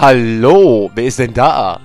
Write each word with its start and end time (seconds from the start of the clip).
Hallo, 0.00 0.90
wer 0.94 1.04
ist 1.04 1.18
denn 1.18 1.34
da? 1.34 1.78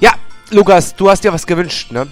Ja, 0.00 0.14
Lukas, 0.50 0.96
du 0.96 1.08
hast 1.08 1.22
dir 1.22 1.32
was 1.32 1.46
gewünscht, 1.46 1.92
ne? 1.92 2.08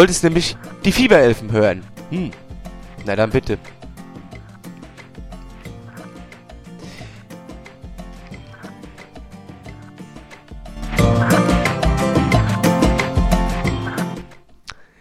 Wolltest 0.00 0.24
nämlich 0.24 0.56
die 0.82 0.92
Fieberelfen 0.92 1.52
hören. 1.52 1.84
Hm. 2.08 2.30
Na 3.04 3.14
dann 3.14 3.28
bitte. 3.28 3.58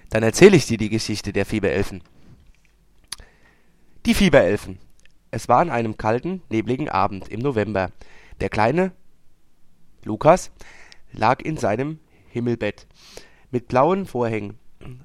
Dann 0.10 0.24
erzähle 0.24 0.58
ich 0.58 0.66
dir 0.66 0.78
die 0.78 0.90
Geschichte 0.90 1.32
der 1.32 1.46
Fieberelfen. 1.46 2.04
Die 4.06 4.14
Fieberelfen. 4.14 4.80
Es 5.32 5.48
war 5.48 5.60
an 5.60 5.70
einem 5.70 5.96
kalten, 5.96 6.42
nebligen 6.50 6.90
Abend 6.90 7.30
im 7.30 7.40
November. 7.40 7.92
Der 8.42 8.50
kleine 8.50 8.92
Lukas 10.04 10.52
lag 11.14 11.42
in 11.42 11.56
seinem 11.56 12.00
Himmelbett 12.28 12.86
mit 13.50 13.70
blauen 13.70 14.06
Vorhängen 14.06 14.60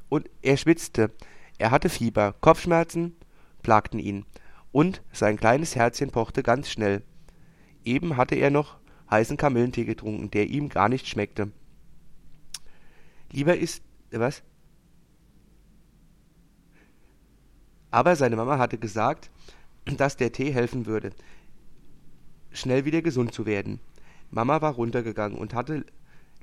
und 0.08 0.30
er 0.42 0.56
schwitzte. 0.56 1.10
Er 1.58 1.70
hatte 1.70 1.88
Fieber, 1.88 2.34
Kopfschmerzen 2.40 3.16
plagten 3.62 3.98
ihn, 3.98 4.24
und 4.72 5.02
sein 5.12 5.36
kleines 5.36 5.76
Herzchen 5.76 6.10
pochte 6.10 6.42
ganz 6.42 6.70
schnell. 6.70 7.02
Eben 7.84 8.16
hatte 8.16 8.34
er 8.34 8.50
noch 8.50 8.78
heißen 9.10 9.36
Kamillentee 9.36 9.84
getrunken, 9.84 10.30
der 10.30 10.48
ihm 10.48 10.68
gar 10.68 10.88
nicht 10.88 11.06
schmeckte. 11.06 11.52
Lieber 13.30 13.56
ist. 13.56 13.82
Was? 14.10 14.42
Aber 17.90 18.16
seine 18.16 18.36
Mama 18.36 18.58
hatte 18.58 18.78
gesagt, 18.78 19.30
dass 19.84 20.16
der 20.16 20.32
Tee 20.32 20.52
helfen 20.52 20.86
würde, 20.86 21.10
schnell 22.50 22.84
wieder 22.84 23.02
gesund 23.02 23.32
zu 23.32 23.46
werden. 23.46 23.80
Mama 24.30 24.60
war 24.62 24.74
runtergegangen 24.74 25.38
und 25.38 25.54
hatte 25.54 25.84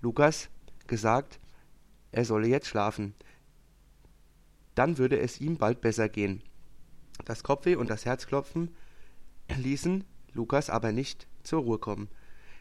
Lukas 0.01 0.50
gesagt, 0.88 1.39
er 2.11 2.25
solle 2.25 2.47
jetzt 2.47 2.67
schlafen. 2.67 3.13
Dann 4.75 4.97
würde 4.97 5.19
es 5.19 5.39
ihm 5.41 5.57
bald 5.57 5.81
besser 5.81 6.09
gehen. 6.09 6.44
Das 7.25 7.44
Kopfweh 7.44 7.75
und 7.75 7.89
das 7.89 8.05
Herzklopfen 8.05 8.75
ließen 9.55 10.03
Lukas 10.33 10.69
aber 10.69 10.91
nicht 10.91 11.27
zur 11.44 11.61
Ruhe 11.61 11.77
kommen. 11.77 12.09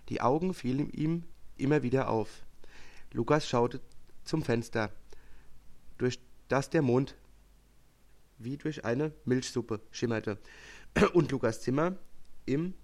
Die 0.08 0.20
Augen 0.20 0.54
fielen 0.54 0.90
ihm 0.90 1.24
immer 1.56 1.82
wieder 1.82 2.08
auf. 2.08 2.44
Lukas 3.12 3.48
schaute 3.48 3.80
zum 4.24 4.42
Fenster, 4.42 4.90
durch 5.98 6.20
das 6.48 6.70
der 6.70 6.82
Mond 6.82 7.16
wie 8.38 8.56
durch 8.56 8.84
eine 8.84 9.12
Milchsuppe 9.24 9.80
schimmerte 9.90 10.38
und 11.12 11.30
Lukas 11.30 11.60
Zimmer 11.60 11.96
im 12.46 12.74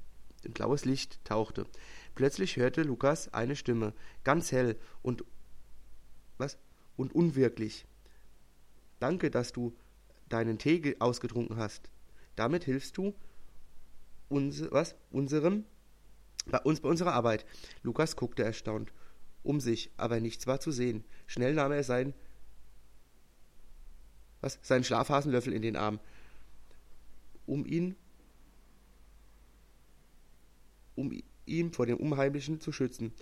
blaues 0.55 0.85
Licht 0.85 1.25
tauchte. 1.25 1.67
Plötzlich 2.15 2.57
hörte 2.57 2.83
Lukas 2.83 3.33
eine 3.33 3.57
Stimme, 3.57 3.95
ganz 4.23 4.53
hell 4.53 4.79
und 5.03 5.25
was 6.39 6.59
und 6.97 7.15
unwirklich. 7.15 7.87
Danke, 9.01 9.31
dass 9.31 9.53
du 9.53 9.75
deinen 10.29 10.59
Tee 10.59 10.97
ausgetrunken 10.99 11.57
hast. 11.57 11.91
Damit 12.35 12.65
hilfst 12.65 12.97
du 12.97 13.15
uns, 14.29 14.65
was? 14.71 14.97
unserem 15.11 15.65
bei 16.49 16.59
uns 16.61 16.81
bei 16.81 16.89
unserer 16.89 17.13
Arbeit. 17.13 17.45
Lukas 17.83 18.15
guckte 18.15 18.45
erstaunt 18.45 18.93
um 19.47 19.61
sich, 19.61 19.91
aber 19.97 20.21
nichts 20.21 20.47
war 20.47 20.61
zu 20.61 20.73
sehen. 20.73 21.05
Schnell 21.27 21.55
nahm 21.55 21.73
er 21.73 21.85
sein 21.85 22.13
was? 24.41 24.59
seinen 24.63 24.85
Schlafhasenlöffel 24.85 25.53
in 25.53 25.63
den 25.63 25.77
Arm, 25.77 25.99
um 27.47 27.65
ihn 27.65 27.97
um 30.95 31.13
ihn 31.45 31.73
vor 31.73 31.87
dem 31.87 31.99
Unheimlichen 31.99 32.61
zu 32.61 32.73
schützen. 32.73 33.13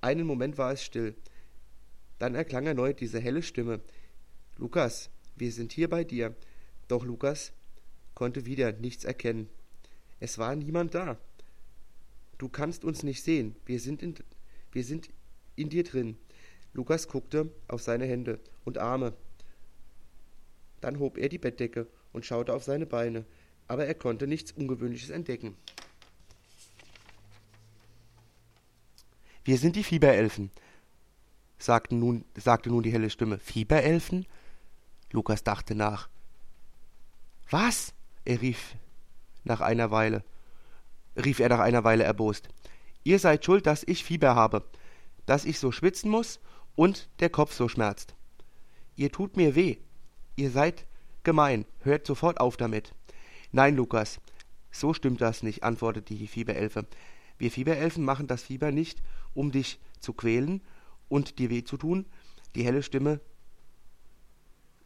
Einen 0.00 0.26
Moment 0.26 0.56
war 0.56 0.72
es 0.72 0.84
still. 0.84 1.16
Dann 2.24 2.36
erklang 2.36 2.66
erneut 2.66 3.00
diese 3.00 3.20
helle 3.20 3.42
Stimme. 3.42 3.82
Lukas, 4.56 5.10
wir 5.36 5.52
sind 5.52 5.72
hier 5.74 5.90
bei 5.90 6.04
dir. 6.04 6.34
Doch 6.88 7.04
Lukas 7.04 7.52
konnte 8.14 8.46
wieder 8.46 8.72
nichts 8.72 9.04
erkennen. 9.04 9.50
Es 10.20 10.38
war 10.38 10.56
niemand 10.56 10.94
da. 10.94 11.18
Du 12.38 12.48
kannst 12.48 12.82
uns 12.82 13.02
nicht 13.02 13.22
sehen. 13.22 13.56
Wir 13.66 13.78
sind 13.78 14.02
in, 14.02 14.14
wir 14.72 14.84
sind 14.84 15.10
in 15.54 15.68
dir 15.68 15.84
drin. 15.84 16.16
Lukas 16.72 17.08
guckte 17.08 17.52
auf 17.68 17.82
seine 17.82 18.06
Hände 18.06 18.40
und 18.64 18.78
Arme. 18.78 19.12
Dann 20.80 21.00
hob 21.00 21.18
er 21.18 21.28
die 21.28 21.36
Bettdecke 21.36 21.86
und 22.14 22.24
schaute 22.24 22.54
auf 22.54 22.64
seine 22.64 22.86
Beine, 22.86 23.26
aber 23.68 23.84
er 23.84 23.94
konnte 23.94 24.26
nichts 24.26 24.50
Ungewöhnliches 24.50 25.10
entdecken. 25.10 25.58
Wir 29.44 29.58
sind 29.58 29.76
die 29.76 29.84
Fieberelfen, 29.84 30.50
sagte 31.64 31.94
nun, 31.94 32.24
sagte 32.36 32.68
nun 32.68 32.82
die 32.82 32.92
helle 32.92 33.10
Stimme. 33.10 33.38
Fieberelfen? 33.38 34.26
Lukas 35.10 35.42
dachte 35.42 35.74
nach. 35.74 36.08
Was? 37.50 37.94
Er 38.24 38.40
rief 38.40 38.76
nach 39.44 39.60
einer 39.60 39.90
Weile, 39.90 40.24
rief 41.16 41.40
er 41.40 41.48
nach 41.48 41.60
einer 41.60 41.84
Weile 41.84 42.04
erbost. 42.04 42.48
Ihr 43.02 43.18
seid 43.18 43.44
schuld, 43.44 43.66
dass 43.66 43.84
ich 43.86 44.04
Fieber 44.04 44.34
habe, 44.34 44.64
dass 45.26 45.44
ich 45.44 45.58
so 45.58 45.72
schwitzen 45.72 46.10
muss 46.10 46.40
und 46.74 47.08
der 47.20 47.28
Kopf 47.28 47.52
so 47.52 47.68
schmerzt. 47.68 48.14
Ihr 48.96 49.12
tut 49.12 49.36
mir 49.36 49.54
weh. 49.54 49.76
Ihr 50.36 50.50
seid 50.50 50.86
gemein. 51.22 51.66
Hört 51.80 52.06
sofort 52.06 52.40
auf 52.40 52.56
damit. 52.56 52.94
Nein, 53.52 53.76
Lukas, 53.76 54.20
so 54.70 54.94
stimmt 54.94 55.20
das 55.20 55.42
nicht, 55.42 55.62
antwortete 55.62 56.14
die 56.14 56.26
Fieberelfe. 56.26 56.86
Wir 57.38 57.50
Fieberelfen 57.50 58.04
machen 58.04 58.26
das 58.26 58.42
Fieber 58.42 58.72
nicht, 58.72 59.02
um 59.34 59.52
dich 59.52 59.78
zu 60.00 60.12
quälen 60.12 60.62
und 61.08 61.38
dir 61.38 61.50
weh 61.50 61.64
zu 61.64 61.76
tun. 61.76 62.06
Die 62.54 62.64
helle 62.64 62.82
Stimme 62.82 63.20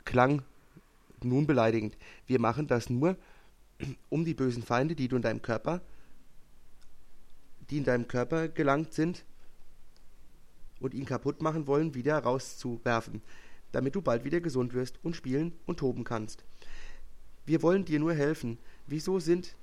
klang 0.05 0.43
nun 1.23 1.47
beleidigend. 1.47 1.97
Wir 2.27 2.41
machen 2.41 2.67
das 2.67 2.91
nur, 2.91 3.17
um 4.09 4.25
die 4.25 4.35
bösen 4.35 4.63
Feinde, 4.63 4.95
die 4.95 5.09
du 5.09 5.17
in 5.17 5.23
deinem 5.23 5.43
Körper, 5.43 5.81
die 7.71 7.79
in 7.79 7.85
deinem 7.85 8.09
Körper 8.09 8.49
gelangt 8.49 8.95
sind 8.95 9.25
und 10.81 10.95
ihn 10.95 11.05
kaputt 11.05 11.43
machen 11.43 11.67
wollen, 11.67 11.95
wieder 11.95 12.19
rauszuwerfen, 12.19 13.23
damit 13.73 13.95
du 13.95 14.03
bald 14.03 14.25
wieder 14.25 14.41
gesund 14.41 14.75
wirst 14.75 14.99
und 15.03 15.17
spielen 15.17 15.53
und 15.67 15.79
toben 15.79 16.05
kannst. 16.05 16.45
Wir 17.45 17.63
wollen 17.63 17.85
dir 17.85 17.99
nur 17.99 18.15
helfen. 18.15 18.59
Wieso 18.87 19.21
sind 19.21 19.57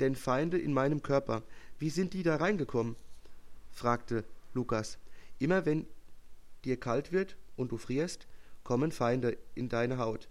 denn 0.00 0.14
Feinde 0.14 0.58
in 0.58 0.72
meinem 0.72 1.02
Körper? 1.02 1.42
Wie 1.78 1.90
sind 1.90 2.14
die 2.14 2.22
da 2.22 2.36
reingekommen? 2.36 2.96
fragte 3.70 4.24
Lukas. 4.54 4.98
Immer 5.42 5.66
wenn 5.66 5.88
dir 6.64 6.78
kalt 6.78 7.10
wird 7.10 7.36
und 7.56 7.72
du 7.72 7.76
frierst, 7.76 8.28
kommen 8.62 8.92
Feinde 8.92 9.36
in 9.56 9.68
deine 9.68 9.98
Haut. 9.98 10.28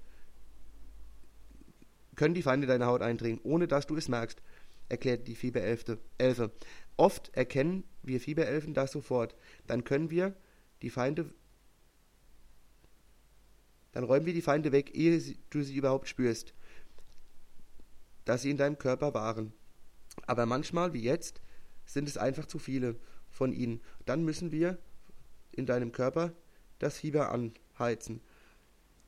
Können 2.15 2.33
die 2.33 2.41
Feinde 2.41 2.63
in 2.63 2.69
deine 2.69 2.85
Haut 2.85 3.01
eindringen, 3.01 3.41
ohne 3.43 3.67
dass 3.67 3.87
du 3.87 3.97
es 3.97 4.07
merkst, 4.07 4.41
erklärt 4.87 5.27
die 5.27 5.35
Fieberelfe. 5.35 5.99
Elfe. 6.17 6.49
Oft 6.95 7.29
erkennen 7.35 7.83
wir 8.03 8.21
Fieberelfen 8.21 8.73
das 8.73 8.93
sofort. 8.93 9.35
Dann 9.67 9.83
können 9.83 10.09
wir 10.11 10.33
die 10.81 10.89
Feinde. 10.89 11.33
Dann 13.91 14.05
räumen 14.05 14.25
wir 14.25 14.33
die 14.33 14.41
Feinde 14.41 14.71
weg, 14.71 14.95
ehe 14.95 15.21
du 15.49 15.61
sie 15.61 15.75
überhaupt 15.75 16.07
spürst, 16.07 16.53
dass 18.23 18.43
sie 18.43 18.49
in 18.49 18.55
deinem 18.55 18.77
Körper 18.77 19.13
waren. 19.13 19.51
Aber 20.25 20.45
manchmal, 20.45 20.93
wie 20.93 21.03
jetzt, 21.03 21.41
sind 21.83 22.07
es 22.07 22.17
einfach 22.17 22.45
zu 22.45 22.59
viele 22.59 22.95
von 23.29 23.51
ihnen. 23.51 23.81
Dann 24.05 24.23
müssen 24.23 24.53
wir 24.53 24.77
in 25.51 25.65
deinem 25.65 25.91
Körper 25.91 26.33
das 26.79 26.97
Fieber 26.99 27.31
anheizen. 27.31 28.21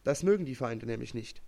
Das 0.03 0.23
mögen 0.23 0.45
die 0.45 0.55
Feinde 0.55 0.85
nämlich 0.85 1.13
nicht. 1.13 1.41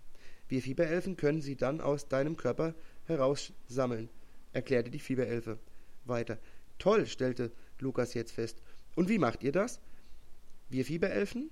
Wir 0.48 0.62
Fieberelfen 0.62 1.18
können 1.18 1.42
sie 1.42 1.56
dann 1.56 1.82
aus 1.82 2.08
deinem 2.08 2.38
Körper 2.38 2.76
heraussammeln, 3.06 4.10
erklärte 4.54 4.92
die 4.92 5.00
Fieberelfe 5.00 5.58
weiter. 6.06 6.38
Toll, 6.78 7.08
stellte 7.08 7.52
Lukas 7.80 8.14
jetzt 8.14 8.32
fest. 8.32 8.62
Und 8.96 9.10
wie 9.10 9.18
macht 9.18 9.44
ihr 9.44 9.52
das? 9.52 9.80
Wir 10.70 10.86
Fieberelfen 10.86 11.50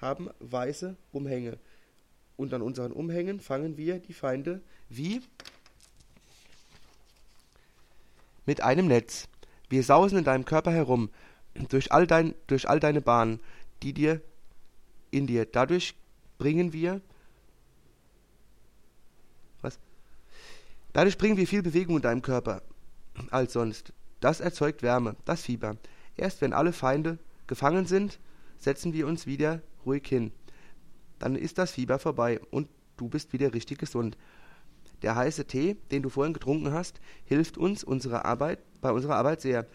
haben 0.00 0.30
weiße 0.40 0.96
Umhänge. 1.12 1.58
Und 2.36 2.54
an 2.54 2.62
unseren 2.62 2.92
Umhängen 2.92 3.40
fangen 3.40 3.76
wir 3.76 3.98
die 3.98 4.14
Feinde 4.14 4.62
wie 4.88 5.20
mit 8.46 8.62
einem 8.62 8.86
Netz. 8.86 9.28
Wir 9.68 9.84
sausen 9.84 10.18
in 10.18 10.24
deinem 10.24 10.44
Körper 10.44 10.72
herum, 10.72 11.10
durch 11.54 11.92
all, 11.92 12.06
dein, 12.06 12.34
durch 12.46 12.68
all 12.68 12.80
deine 12.80 13.00
Bahnen, 13.00 13.40
die 13.82 13.92
dir 13.92 14.20
in 15.10 15.26
dir. 15.26 15.46
Dadurch 15.46 15.94
bringen 16.38 16.72
wir 16.72 17.00
was? 19.62 19.78
Dadurch 20.92 21.18
bringen 21.18 21.36
wir 21.36 21.46
viel 21.46 21.62
Bewegung 21.62 21.96
in 21.96 22.02
deinem 22.02 22.22
Körper 22.22 22.62
als 23.30 23.52
sonst. 23.52 23.92
Das 24.20 24.40
erzeugt 24.40 24.82
Wärme, 24.82 25.16
das 25.24 25.42
Fieber. 25.42 25.76
Erst 26.16 26.40
wenn 26.40 26.52
alle 26.52 26.72
Feinde 26.72 27.18
gefangen 27.46 27.86
sind, 27.86 28.18
setzen 28.58 28.92
wir 28.92 29.06
uns 29.06 29.26
wieder 29.26 29.62
ruhig 29.84 30.06
hin. 30.06 30.32
Dann 31.18 31.36
ist 31.36 31.58
das 31.58 31.72
Fieber 31.72 31.98
vorbei 31.98 32.40
und 32.50 32.68
du 32.96 33.08
bist 33.08 33.32
wieder 33.32 33.52
richtig 33.54 33.78
gesund. 33.78 34.16
Der 35.02 35.16
heiße 35.16 35.46
Tee, 35.46 35.76
den 35.90 36.02
du 36.02 36.10
vorhin 36.10 36.34
getrunken 36.34 36.72
hast, 36.72 37.00
hilft 37.24 37.56
uns 37.56 37.82
unsere 37.82 38.24
Arbeit, 38.24 38.58
bei 38.80 38.92
unserer 38.92 39.16
Arbeit 39.16 39.40
sehr. 39.40 39.66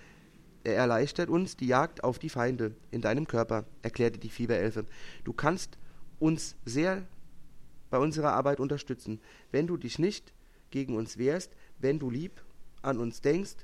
Er 0.66 0.78
erleichtert 0.78 1.30
uns 1.30 1.56
die 1.56 1.68
Jagd 1.68 2.04
auf 2.04 2.18
die 2.18 2.28
Feinde 2.28 2.74
in 2.90 3.02
deinem 3.02 3.28
Körper, 3.28 3.66
erklärte 3.84 4.18
die 4.18 4.32
Fieberelfe. 4.32 4.88
Du 5.24 5.32
kannst 5.32 5.78
uns 6.18 6.56
sehr 6.66 7.08
bei 7.92 8.00
unserer 8.00 8.34
Arbeit 8.34 8.60
unterstützen, 8.60 9.22
wenn 9.52 9.68
du 9.68 9.78
dich 9.78 10.00
nicht 10.00 10.34
gegen 10.72 10.96
uns 10.96 11.20
wehrst, 11.20 11.52
wenn 11.78 12.00
du 12.00 12.10
lieb 12.10 12.44
an 12.82 12.98
uns 12.98 13.22
denkst 13.22 13.58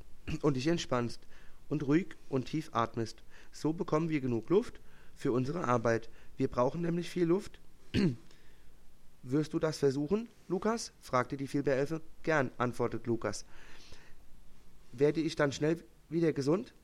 und 0.44 0.58
dich 0.58 0.68
entspannst 0.68 1.26
und 1.70 1.88
ruhig 1.88 2.16
und 2.30 2.46
tief 2.46 2.70
atmest. 2.72 3.24
So 3.52 3.74
bekommen 3.74 4.10
wir 4.10 4.22
genug 4.22 4.52
Luft 4.52 4.80
für 5.16 5.32
unsere 5.32 5.64
Arbeit. 5.68 6.08
Wir 6.38 6.50
brauchen 6.50 6.82
nämlich 6.84 7.10
viel 7.10 7.26
Luft. 7.26 7.60
Wirst 9.24 9.54
du 9.54 9.58
das 9.60 9.80
versuchen, 9.80 10.30
Lukas? 10.48 10.94
fragte 11.02 11.36
die 11.36 11.48
Fieberelfe. 11.48 12.00
Gern, 12.22 12.52
antwortet 12.60 13.08
Lukas. 13.08 13.44
Werde 14.92 15.20
ich 15.20 15.36
dann 15.36 15.52
schnell 15.52 15.84
wieder 16.10 16.32
gesund? 16.32 16.76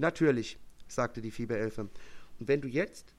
Natürlich, 0.00 0.58
sagte 0.88 1.20
die 1.20 1.30
Fieberelfe. 1.30 1.82
Und 1.82 2.48
wenn 2.48 2.62
du 2.62 2.68
jetzt 2.68 3.12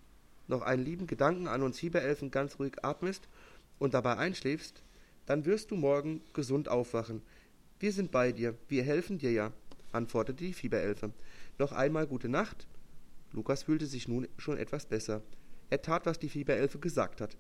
noch 0.48 0.64
einen 0.64 0.84
lieben 0.84 1.06
Gedanken 1.06 1.48
an 1.48 1.62
uns 1.62 1.78
Fieberelfen 1.78 2.32
ganz 2.32 2.58
ruhig 2.58 2.84
atmest 2.84 3.30
und 3.78 3.94
dabei 3.94 4.18
einschläfst, 4.18 4.82
dann 5.28 5.46
wirst 5.46 5.70
du 5.70 5.76
morgen 5.76 6.22
gesund 6.34 6.70
aufwachen. 6.70 7.22
Wir 7.80 7.92
sind 7.92 8.10
bei 8.10 8.32
dir, 8.32 8.58
wir 8.68 8.82
helfen 8.82 9.20
dir 9.20 9.32
ja, 9.32 9.52
antwortete 9.92 10.44
die 10.44 10.54
Fieberelfe. 10.54 11.12
Noch 11.60 11.72
einmal 11.72 12.08
gute 12.08 12.30
Nacht. 12.30 12.66
Lukas 13.32 13.62
fühlte 13.62 13.86
sich 13.86 14.08
nun 14.08 14.28
schon 14.40 14.58
etwas 14.58 14.88
besser. 14.88 15.22
Er 15.70 15.84
tat, 15.84 16.08
was 16.08 16.18
die 16.18 16.30
Fieberelfe 16.30 16.80
gesagt 16.80 17.22
hat, 17.22 17.38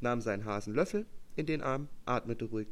nahm 0.00 0.20
seinen 0.20 0.46
Hasenlöffel 0.46 1.06
in 1.36 1.46
den 1.46 1.62
Arm, 1.62 1.86
atmete 2.06 2.46
ruhig, 2.46 2.66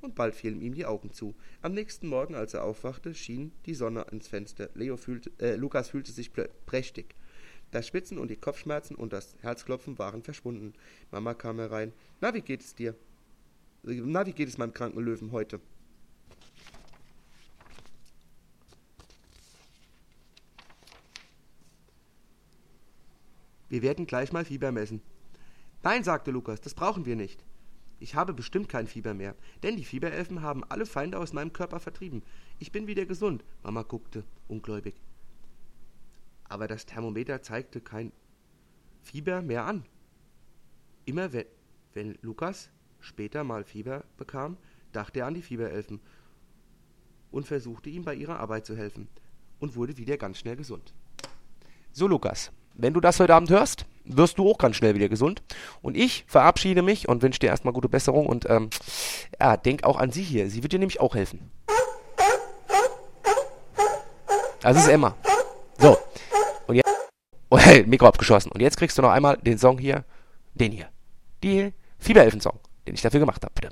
und 0.00 0.14
bald 0.14 0.34
fielen 0.34 0.60
ihm 0.60 0.74
die 0.74 0.86
Augen 0.86 1.12
zu. 1.12 1.34
Am 1.62 1.72
nächsten 1.74 2.08
Morgen, 2.08 2.34
als 2.34 2.54
er 2.54 2.64
aufwachte, 2.64 3.14
schien 3.14 3.52
die 3.66 3.74
Sonne 3.74 4.06
ins 4.10 4.28
Fenster. 4.28 4.70
Fühlte, 4.96 5.30
äh, 5.38 5.56
Lukas 5.56 5.90
fühlte 5.90 6.12
sich 6.12 6.30
prächtig. 6.66 7.14
Das 7.70 7.86
Schwitzen 7.86 8.18
und 8.18 8.30
die 8.30 8.36
Kopfschmerzen 8.36 8.94
und 8.94 9.12
das 9.12 9.36
Herzklopfen 9.40 9.98
waren 9.98 10.22
verschwunden. 10.22 10.72
Mama 11.10 11.34
kam 11.34 11.58
herein. 11.58 11.92
Na, 12.20 12.32
wie 12.32 12.40
geht 12.40 12.62
es 12.62 12.74
dir? 12.74 12.94
Na, 13.82 14.26
wie 14.26 14.32
geht 14.32 14.48
es 14.48 14.58
meinem 14.58 14.72
kranken 14.72 15.00
Löwen 15.00 15.32
heute? 15.32 15.60
Wir 23.68 23.82
werden 23.82 24.06
gleich 24.06 24.32
mal 24.32 24.46
Fieber 24.46 24.72
messen. 24.72 25.02
Nein, 25.82 26.02
sagte 26.02 26.30
Lukas, 26.30 26.60
das 26.60 26.74
brauchen 26.74 27.04
wir 27.04 27.16
nicht. 27.16 27.44
Ich 28.00 28.14
habe 28.14 28.32
bestimmt 28.32 28.68
kein 28.68 28.86
Fieber 28.86 29.14
mehr, 29.14 29.34
denn 29.62 29.76
die 29.76 29.84
Fieberelfen 29.84 30.42
haben 30.42 30.64
alle 30.64 30.86
Feinde 30.86 31.18
aus 31.18 31.32
meinem 31.32 31.52
Körper 31.52 31.80
vertrieben. 31.80 32.22
Ich 32.58 32.70
bin 32.70 32.86
wieder 32.86 33.06
gesund. 33.06 33.44
Mama 33.62 33.82
guckte 33.82 34.24
ungläubig. 34.46 34.94
Aber 36.44 36.68
das 36.68 36.86
Thermometer 36.86 37.42
zeigte 37.42 37.80
kein 37.80 38.12
Fieber 39.02 39.42
mehr 39.42 39.64
an. 39.64 39.84
Immer 41.04 41.32
wenn, 41.32 41.46
wenn 41.94 42.18
Lukas 42.22 42.70
später 43.00 43.44
mal 43.44 43.64
Fieber 43.64 44.04
bekam, 44.16 44.56
dachte 44.92 45.20
er 45.20 45.26
an 45.26 45.34
die 45.34 45.42
Fieberelfen 45.42 46.00
und 47.30 47.46
versuchte 47.46 47.90
ihm 47.90 48.04
bei 48.04 48.14
ihrer 48.14 48.38
Arbeit 48.38 48.66
zu 48.66 48.76
helfen 48.76 49.08
und 49.58 49.76
wurde 49.76 49.96
wieder 49.96 50.16
ganz 50.16 50.38
schnell 50.38 50.56
gesund. 50.56 50.94
So, 51.92 52.06
Lukas, 52.06 52.52
wenn 52.74 52.94
du 52.94 53.00
das 53.00 53.18
heute 53.18 53.34
Abend 53.34 53.50
hörst, 53.50 53.86
wirst 54.08 54.38
du 54.38 54.50
auch 54.50 54.58
ganz 54.58 54.76
schnell 54.76 54.94
wieder 54.94 55.08
gesund. 55.08 55.42
Und 55.82 55.96
ich 55.96 56.24
verabschiede 56.26 56.82
mich 56.82 57.08
und 57.08 57.22
wünsche 57.22 57.40
dir 57.40 57.48
erstmal 57.48 57.72
gute 57.72 57.88
Besserung 57.88 58.26
und 58.26 58.48
ähm, 58.48 58.70
ja, 59.40 59.56
denk 59.56 59.84
auch 59.84 59.98
an 59.98 60.10
sie 60.10 60.22
hier. 60.22 60.50
Sie 60.50 60.62
wird 60.62 60.72
dir 60.72 60.78
nämlich 60.78 61.00
auch 61.00 61.14
helfen. 61.14 61.50
Das 64.60 64.76
ist 64.76 64.88
Emma. 64.88 65.14
So. 65.78 65.96
Und 66.66 66.76
jetzt. 66.76 66.88
Oh, 67.50 67.56
hey, 67.56 67.82
Mikro 67.86 68.06
abgeschossen. 68.06 68.52
Und 68.52 68.60
jetzt 68.60 68.76
kriegst 68.76 68.98
du 68.98 69.02
noch 69.02 69.08
einmal 69.08 69.38
den 69.38 69.56
Song 69.56 69.78
hier. 69.78 70.04
Den 70.52 70.70
hier. 70.70 70.88
Die 71.42 71.72
Fieberelfen-Song 71.98 72.60
den 72.88 72.94
ich 72.94 73.02
dafür 73.02 73.20
gemacht 73.20 73.44
habe, 73.44 73.52
bitte. 73.54 73.68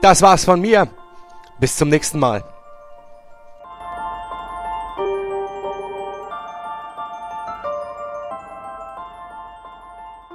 Das 0.00 0.22
war's 0.22 0.44
von 0.44 0.60
mir. 0.60 0.88
Bis 1.58 1.76
zum 1.76 1.88
nächsten 1.88 2.18
Mal. 2.18 2.44